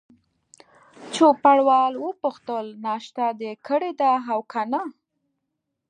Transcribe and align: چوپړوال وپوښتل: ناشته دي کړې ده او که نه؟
چوپړوال 1.15 1.93
وپوښتل: 2.05 2.65
ناشته 2.87 3.25
دي 3.39 3.51
کړې 3.67 3.91
ده 3.99 4.11
او 4.31 4.39
که 4.51 4.61
نه؟ 4.71 4.81